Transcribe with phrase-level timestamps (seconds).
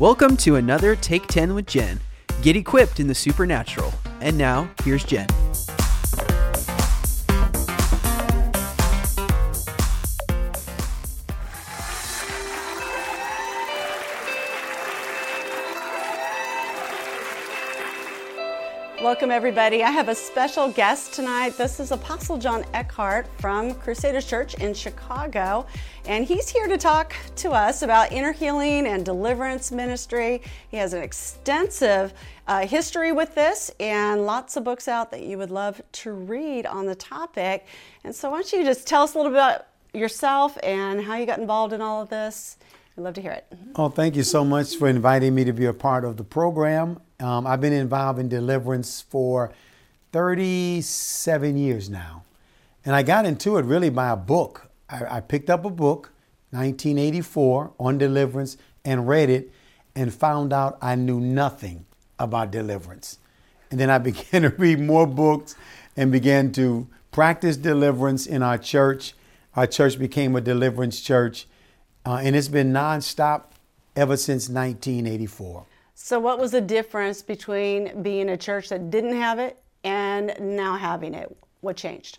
[0.00, 1.98] Welcome to another Take 10 with Jen.
[2.40, 3.92] Get equipped in the supernatural.
[4.20, 5.26] And now, here's Jen.
[19.08, 19.82] Welcome, everybody.
[19.82, 21.56] I have a special guest tonight.
[21.56, 25.64] This is Apostle John Eckhardt from Crusaders Church in Chicago,
[26.04, 30.42] and he's here to talk to us about inner healing and deliverance ministry.
[30.68, 32.12] He has an extensive
[32.46, 36.66] uh, history with this and lots of books out that you would love to read
[36.66, 37.64] on the topic.
[38.04, 41.16] And so, why don't you just tell us a little bit about yourself and how
[41.16, 42.58] you got involved in all of this?
[42.98, 43.46] I'd love to hear it.
[43.74, 47.00] Oh, thank you so much for inviting me to be a part of the program.
[47.20, 49.52] Um, I've been involved in deliverance for
[50.12, 52.24] 37 years now.
[52.84, 54.70] And I got into it really by a book.
[54.88, 56.12] I, I picked up a book,
[56.50, 59.50] 1984, on deliverance, and read it
[59.94, 61.86] and found out I knew nothing
[62.18, 63.18] about deliverance.
[63.70, 65.56] And then I began to read more books
[65.96, 69.14] and began to practice deliverance in our church.
[69.56, 71.46] Our church became a deliverance church
[72.08, 73.42] uh, and it's been nonstop
[73.94, 75.66] ever since 1984.
[76.00, 80.76] So, what was the difference between being a church that didn't have it and now
[80.76, 81.36] having it?
[81.60, 82.18] What changed?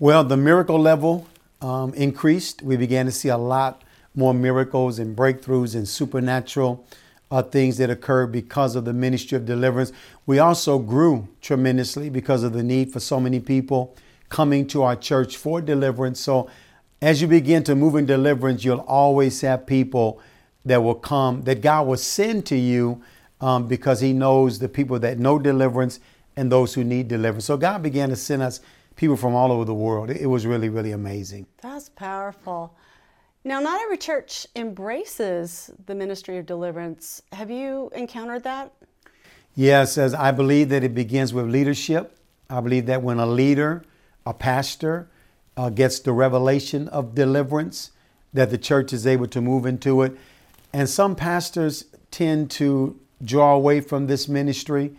[0.00, 1.28] Well, the miracle level
[1.62, 2.60] um, increased.
[2.60, 3.82] We began to see a lot
[4.16, 6.84] more miracles and breakthroughs and supernatural
[7.30, 9.92] uh, things that occurred because of the ministry of deliverance.
[10.26, 13.96] We also grew tremendously because of the need for so many people
[14.28, 16.18] coming to our church for deliverance.
[16.18, 16.50] So,
[17.00, 20.20] as you begin to move in deliverance, you'll always have people
[20.64, 23.00] that will come, that God will send to you
[23.40, 26.00] um, because He knows the people that know deliverance
[26.36, 27.44] and those who need deliverance.
[27.44, 28.60] So God began to send us
[28.96, 30.10] people from all over the world.
[30.10, 31.46] It was really, really amazing.
[31.62, 32.76] That's powerful.
[33.42, 37.22] Now, not every church embraces the ministry of deliverance.
[37.32, 38.72] Have you encountered that?
[39.54, 42.18] Yes, as I believe that it begins with leadership.
[42.50, 43.82] I believe that when a leader,
[44.26, 45.08] a pastor,
[45.56, 47.92] uh, gets the revelation of deliverance,
[48.32, 50.16] that the church is able to move into it.
[50.72, 54.92] And some pastors tend to draw away from this ministry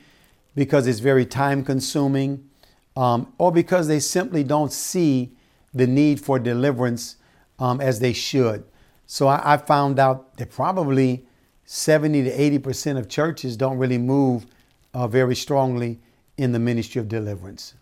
[0.55, 2.49] because it's very time consuming
[2.95, 5.31] um, or because they simply don't see
[5.73, 7.15] the need for deliverance
[7.59, 8.63] um, as they should.
[9.05, 11.25] So I, I, found out that probably
[11.65, 14.45] 70 to 80% of churches don't really move
[14.93, 15.99] uh, very strongly
[16.37, 17.75] in the ministry of deliverance.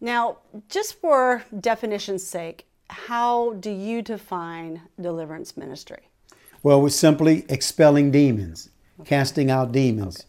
[0.00, 0.38] Now,
[0.68, 6.08] just for definition's sake, how do you define deliverance ministry?
[6.62, 8.70] Well, we're simply expelling demons,
[9.00, 9.08] okay.
[9.08, 10.18] casting out demons.
[10.18, 10.26] Okay.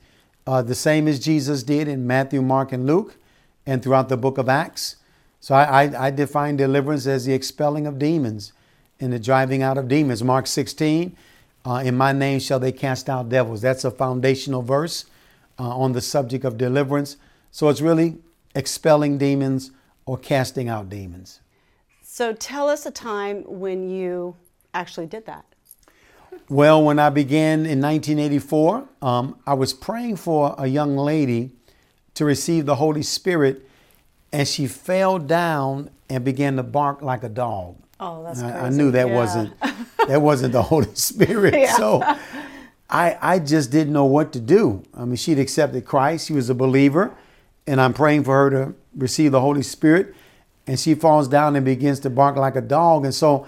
[0.48, 3.18] Uh, the same as Jesus did in Matthew, Mark, and Luke,
[3.66, 4.96] and throughout the book of Acts.
[5.40, 8.52] So I, I, I define deliverance as the expelling of demons
[9.00, 10.24] and the driving out of demons.
[10.24, 11.16] Mark 16,
[11.66, 13.62] uh, in my name shall they cast out devils.
[13.62, 15.06] That's a foundational verse
[15.58, 17.18] uh, on the subject of deliverance.
[17.52, 18.18] So it's really
[18.56, 19.72] expelling demons
[20.06, 21.42] or casting out demons.
[22.02, 24.36] So tell us a time when you
[24.74, 25.46] actually did that.
[26.50, 31.52] Well, when I began in 1984, um, I was praying for a young lady
[32.16, 33.68] to receive the Holy Spirit,
[34.34, 37.78] and she fell down and began to bark like a dog.
[38.00, 38.68] Oh, that's I.
[38.68, 39.16] I knew that yeah.
[39.16, 39.60] wasn't
[40.08, 41.54] that wasn't the Holy Spirit.
[41.54, 41.78] Yeah.
[41.78, 42.02] So
[42.90, 44.84] I I just didn't know what to do.
[44.94, 46.28] I mean, she'd accepted Christ.
[46.28, 47.16] She was a believer
[47.70, 50.16] and I'm praying for her to receive the Holy Spirit.
[50.66, 53.06] And she falls down and begins to bark like a dog.
[53.06, 53.48] And so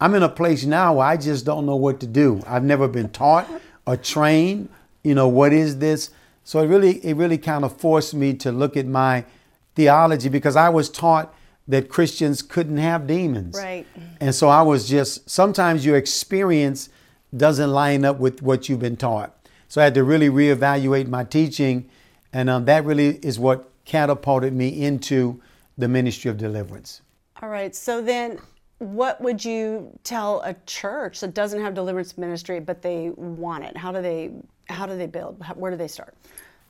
[0.00, 2.42] I'm in a place now where I just don't know what to do.
[2.46, 3.48] I've never been taught
[3.86, 4.68] or trained,
[5.02, 6.10] you know, what is this?
[6.44, 9.24] So it really, it really kind of forced me to look at my
[9.74, 11.34] theology because I was taught
[11.68, 13.56] that Christians couldn't have demons.
[13.56, 13.86] Right.
[14.20, 16.88] And so I was just, sometimes your experience
[17.36, 19.34] doesn't line up with what you've been taught.
[19.68, 21.88] So I had to really reevaluate my teaching
[22.32, 25.40] and um, that really is what catapulted me into
[25.78, 27.00] the ministry of deliverance.
[27.40, 27.74] All right.
[27.74, 28.38] So then,
[28.78, 33.76] what would you tell a church that doesn't have deliverance ministry but they want it?
[33.76, 34.30] How do they
[34.68, 35.42] how do they build?
[35.54, 36.14] Where do they start?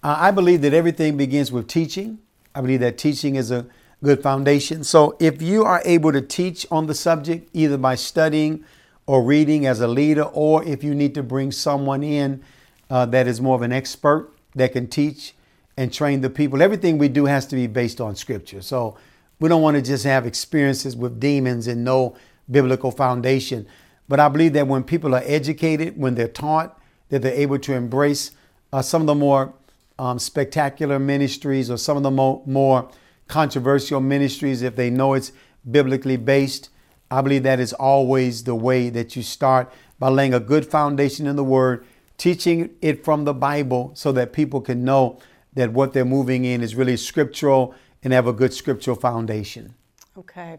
[0.03, 2.19] Uh, I believe that everything begins with teaching.
[2.55, 3.67] I believe that teaching is a
[4.05, 4.85] good foundation.
[4.85, 8.65] So if you are able to teach on the subject either by studying
[9.07, 12.43] or reading as a leader, or if you need to bring someone in
[12.91, 15.35] uh, that is more of an expert that can teach
[15.77, 16.63] and train the people.
[16.63, 18.63] Everything we do has to be based on scripture.
[18.63, 18.97] So
[19.39, 22.17] we don't want to just have experiences with demons and no
[22.51, 23.67] biblical foundation.
[24.09, 27.75] But I believe that when people are educated, when they're taught, that they're able to
[27.75, 28.33] embrace
[28.73, 29.53] uh, some of the more
[29.99, 32.91] um, spectacular ministries or some of the mo- more
[33.29, 35.33] controversial ministries, if they know it's
[35.69, 36.71] biblically based.
[37.11, 41.27] I believe that is always the way that you start by laying a good foundation
[41.27, 41.85] in the Word,
[42.19, 45.19] teaching it from the Bible so that people can know
[45.55, 47.75] that what they're moving in is really scriptural
[48.07, 49.75] and have a good scriptural foundation.
[50.17, 50.59] Okay.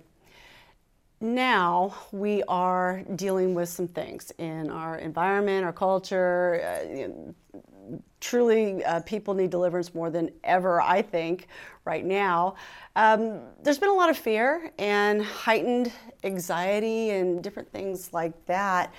[1.21, 6.61] Now we are dealing with some things in our environment, our culture.
[6.61, 11.47] Uh, you know, truly, uh, people need deliverance more than ever, I think,
[11.85, 12.55] right now.
[12.97, 15.93] Um, there's been a lot of fear and heightened
[16.25, 18.93] anxiety and different things like that.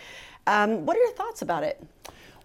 [0.46, 1.84] Um, what are your thoughts about it?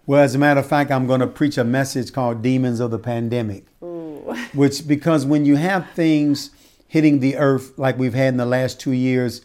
[0.04, 2.90] Well, as a matter of fact, I'm going to preach a message called Demons of
[2.90, 3.64] the Pandemic.
[3.82, 4.03] Ooh.
[4.54, 6.50] Which, because when you have things
[6.88, 9.42] hitting the earth like we've had in the last two years,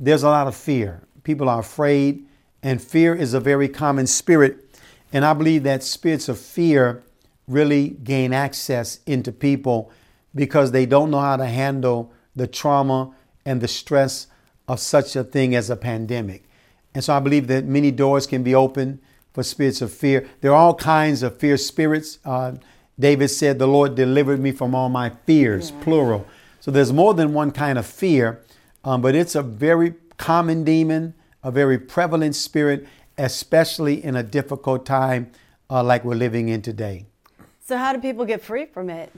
[0.00, 1.02] there's a lot of fear.
[1.22, 2.24] People are afraid,
[2.62, 4.64] and fear is a very common spirit.
[5.12, 7.02] And I believe that spirits of fear
[7.46, 9.90] really gain access into people
[10.34, 13.14] because they don't know how to handle the trauma
[13.44, 14.26] and the stress
[14.68, 16.44] of such a thing as a pandemic.
[16.94, 19.00] And so I believe that many doors can be opened
[19.32, 20.28] for spirits of fear.
[20.40, 22.18] There are all kinds of fear spirits.
[22.24, 22.52] Uh,
[22.98, 25.82] David said, The Lord delivered me from all my fears, yeah.
[25.82, 26.26] plural.
[26.60, 28.42] So there's more than one kind of fear,
[28.84, 32.86] um, but it's a very common demon, a very prevalent spirit,
[33.16, 35.30] especially in a difficult time
[35.70, 37.06] uh, like we're living in today.
[37.64, 39.12] So, how do people get free from it?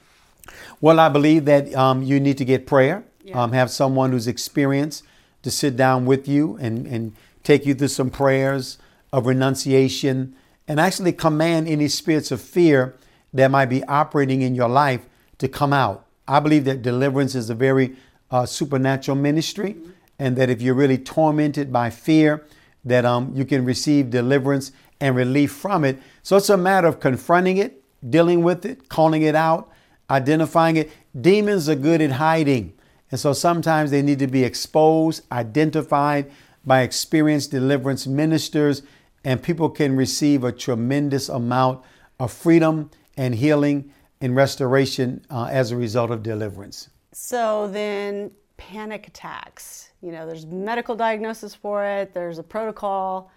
[0.81, 3.41] Well, I believe that um, you need to get prayer, yeah.
[3.41, 5.05] um, have someone who's experienced
[5.43, 8.79] to sit down with you and, and take you through some prayers
[9.12, 10.35] of renunciation
[10.69, 12.94] and actually command any spirits of fear
[13.32, 15.06] that might be operating in your life
[15.38, 16.06] to come out.
[16.27, 17.97] I believe that deliverance is a very
[18.31, 19.77] uh, supernatural ministry,
[20.19, 22.47] and that if you're really tormented by fear,
[22.85, 25.99] that um, you can receive deliverance and relief from it.
[26.23, 29.71] So it's a matter of confronting it, dealing with it, calling it out,
[30.09, 30.91] identifying it.
[31.19, 32.75] Demons are good at hiding.
[33.11, 36.31] And so sometimes they need to be exposed, identified
[36.65, 38.82] by experienced deliverance ministers,
[39.25, 41.82] and people can receive a tremendous amount
[42.19, 46.88] of freedom and healing and restoration uh, as a result of deliverance.
[47.12, 49.90] So then, panic attacks.
[50.00, 53.31] You know, there's medical diagnosis for it, there's a protocol.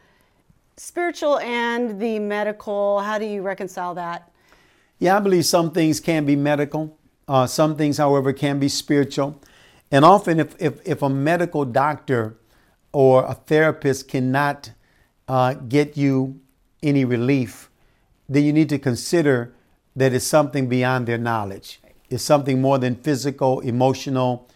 [0.77, 4.31] Spiritual and the medical, how do you reconcile that?
[4.99, 6.97] Yeah, I believe some things can be medical.
[7.27, 9.41] Uh, some things, however, can be spiritual.
[9.91, 12.37] And often, if, if, if a medical doctor
[12.93, 14.71] or a therapist cannot
[15.27, 16.39] uh, get you
[16.81, 17.69] any relief,
[18.29, 19.53] then you need to consider
[19.95, 21.79] that it's something beyond their knowledge.
[22.09, 24.49] It's something more than physical, emotional,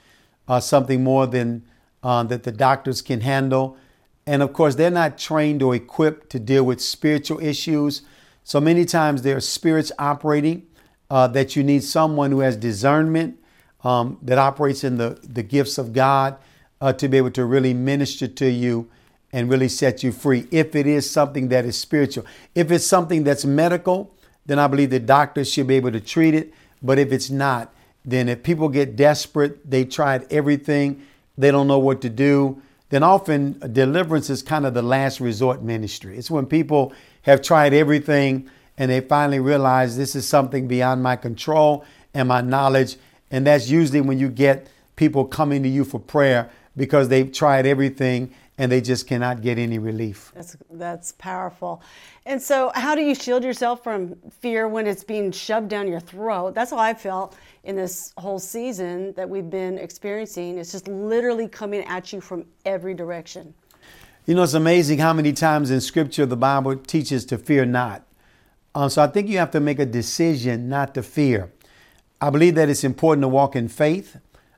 [0.48, 1.64] uh, something more than
[2.04, 3.78] uh, that the doctors can handle.
[4.26, 8.02] And of course, they're not trained or equipped to deal with spiritual issues.
[8.44, 10.68] So many times there are spirits operating
[11.10, 13.40] uh, that you need someone who has discernment,
[13.84, 16.38] um, that operates in the, the gifts of God
[16.82, 18.90] uh, to be able to really minister to you
[19.32, 22.26] and really set you free if it is something that is spiritual.
[22.56, 24.14] If it's something that's medical,
[24.48, 26.54] then I believe the doctors should be able to treat it.
[26.82, 27.74] But if it's not,
[28.04, 31.06] then if people get desperate, they tried everything,
[31.38, 35.62] they don't know what to do, then often deliverance is kind of the last resort
[35.62, 36.18] ministry.
[36.18, 41.18] It's when people have tried everything and they finally realize this is something beyond my
[41.18, 41.84] control
[42.14, 42.96] and my knowledge.
[43.30, 47.66] And that's usually when you get people coming to you for prayer because they've tried
[47.66, 50.32] everything and they just cannot get any relief.
[50.36, 51.82] That's that's powerful.
[52.26, 56.00] And so, how do you shield yourself from fear when it's being shoved down your
[56.00, 56.56] throat?
[56.56, 60.58] That's how I felt in this whole season that we've been experiencing.
[60.58, 63.54] It's just literally coming at you from every direction.
[64.26, 68.04] You know, it's amazing how many times in Scripture the Bible teaches to fear not.
[68.76, 71.52] Um, so I think you have to make a decision not to fear.
[72.20, 74.18] I believe that it's important to walk in faith,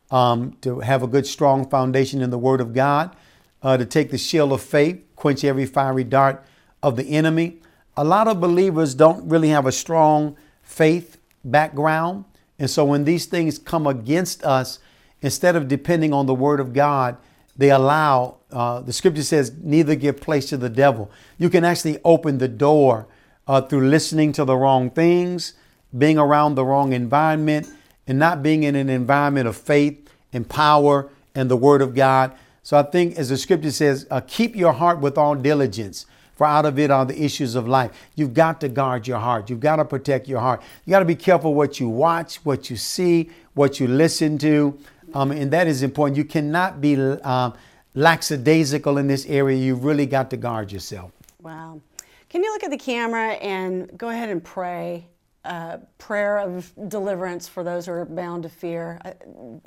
[0.10, 3.16] um, to have a good, strong foundation in the Word of God
[3.62, 6.44] uh, to take the shield of faith, quench every fiery dart
[6.82, 7.58] of the enemy.
[7.98, 12.26] A lot of believers don't really have a strong faith background.
[12.58, 14.80] And so when these things come against us,
[15.22, 17.18] instead of depending on the word of God,
[17.58, 21.12] they allow, uh, the scripture says, neither give place to the devil.
[21.38, 23.08] You can actually open the door
[23.48, 25.54] uh, through listening to the wrong things,
[25.98, 27.68] being around the wrong environment,
[28.08, 32.34] and not being in an environment of faith and power and the word of God.
[32.70, 36.46] So I think, as the scripture says, uh, keep your heart with all diligence, for
[36.46, 37.90] out of it are the issues of life.
[38.14, 39.50] You've got to guard your heart.
[39.50, 40.62] You've got to protect your heart.
[40.86, 44.78] You got to be careful what you watch, what you see, what you listen to.
[45.16, 46.16] Um, and that is important.
[46.16, 47.56] You cannot be um,
[47.96, 49.58] lackadaisical in this area.
[49.58, 51.12] You've really got to guard yourself.
[51.42, 51.82] Wow.
[52.30, 55.08] Can you look at the camera and go ahead and pray?
[55.44, 59.00] Uh, prayer of deliverance for those who are bound to fear.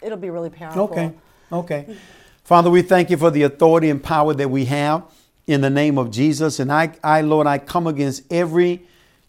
[0.00, 0.84] It'll be really powerful.
[0.84, 1.12] Okay.
[1.50, 1.96] Okay.
[2.44, 5.04] Father, we thank you for the authority and power that we have
[5.46, 6.58] in the name of Jesus.
[6.58, 8.82] And I, I, Lord, I come against every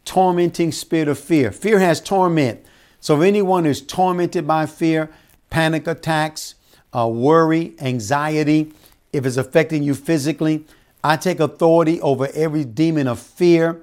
[0.03, 1.51] tormenting spirit of fear.
[1.51, 2.65] Fear has torment.
[2.99, 5.11] So if anyone is tormented by fear,
[5.49, 6.55] panic attacks,
[6.91, 8.73] uh, worry, anxiety,
[9.11, 10.65] if it's affecting you physically,
[11.03, 13.81] I take authority over every demon of fear.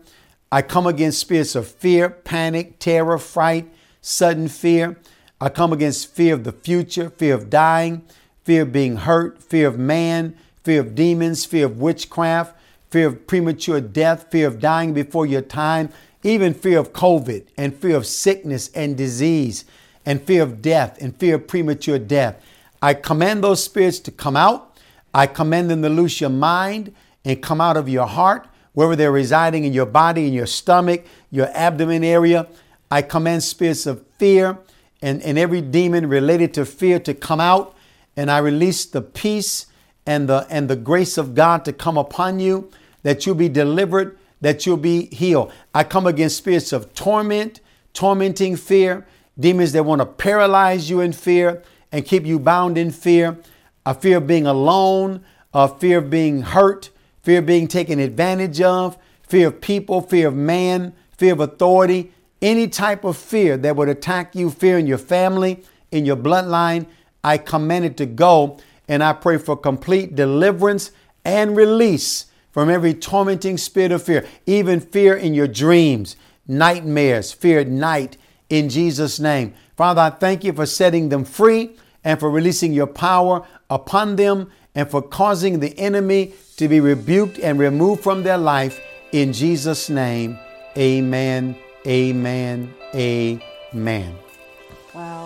[0.51, 3.71] I come against spirits of fear, panic, terror, fright,
[4.01, 4.99] sudden fear.
[5.41, 8.05] I come against fear of the future, fear of dying,
[8.45, 12.55] fear of being hurt, fear of man, fear of demons, fear of witchcraft,
[12.91, 15.89] fear of premature death, fear of dying before your time,
[16.23, 19.65] even fear of COVID and fear of sickness and disease
[20.05, 22.43] and fear of death and fear of premature death.
[22.83, 24.79] I command those spirits to come out.
[25.13, 26.95] I command them to loose your mind
[27.25, 31.05] and come out of your heart, wherever they're residing in your body, in your stomach,
[31.31, 32.49] your abdomen area.
[32.91, 34.59] I command spirits of fear
[35.03, 37.75] and, and every demon related to fear to come out.
[38.17, 39.67] And I release the peace
[40.07, 42.71] and the, and the grace of God to come upon you,
[43.03, 45.53] that you'll be delivered, that you'll be healed.
[45.75, 47.61] I come against spirits of torment,
[47.93, 49.07] tormenting fear,
[49.39, 51.63] demons that want to paralyze you in fear
[51.93, 53.39] and keep you bound in fear,
[53.85, 56.91] a fear of being alone, a fear of being hurt,
[57.23, 62.13] fear of being taken advantage of, fear of people, fear of man, fear of authority,
[62.43, 66.87] any type of fear that would attack you, fear in your family, in your bloodline,
[67.23, 68.59] I command it to go.
[68.89, 70.91] And I pray for complete deliverance
[71.25, 76.17] and release from every tormenting spirit of fear, even fear in your dreams,
[76.49, 78.17] nightmares, fear at night,
[78.49, 79.55] in Jesus' name.
[79.77, 84.51] Father, I thank you for setting them free and for releasing your power upon them
[84.75, 88.81] and for causing the enemy to be rebuked and removed from their life.
[89.13, 90.39] In Jesus' name,
[90.77, 94.30] amen, amen, amen.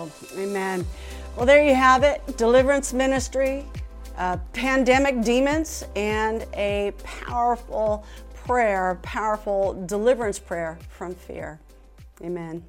[0.05, 0.85] Wow, amen.
[1.35, 3.65] Well, there you have it deliverance ministry,
[4.17, 11.59] uh, pandemic demons, and a powerful prayer, powerful deliverance prayer from fear.
[12.21, 12.63] Amen.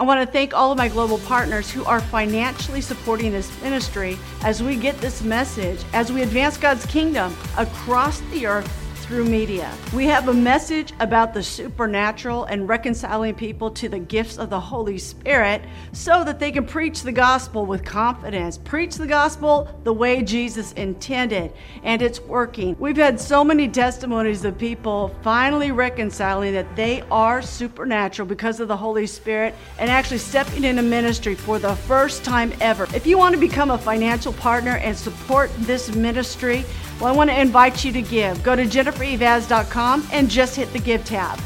[0.00, 4.18] I want to thank all of my global partners who are financially supporting this ministry
[4.42, 9.70] as we get this message, as we advance God's kingdom across the earth through media.
[9.92, 14.58] We have a message about the supernatural and reconciling people to the gifts of the
[14.58, 18.56] Holy Spirit so that they can preach the gospel with confidence.
[18.56, 22.76] Preach the gospel the way Jesus intended, and it's working.
[22.78, 28.68] We've had so many testimonies of people finally reconciling that they are supernatural because of
[28.68, 32.84] the Holy Spirit and actually stepping into ministry for the first time ever.
[32.94, 36.64] If you want to become a financial partner and support this ministry,
[37.00, 38.40] well, I want to invite you to give.
[38.44, 41.38] Go to jennifereivaz.com and just hit the Give tab.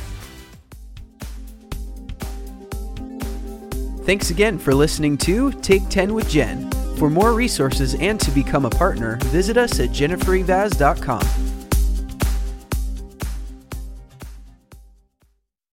[4.04, 6.70] Thanks again for listening to Take 10 with Jen.
[6.96, 11.47] For more resources and to become a partner, visit us at jennifereivaz.com.